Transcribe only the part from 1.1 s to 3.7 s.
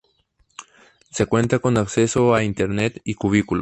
Se cuenta con acceso a Internet y cubículos.